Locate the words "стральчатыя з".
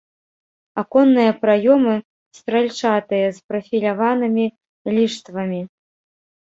2.39-3.47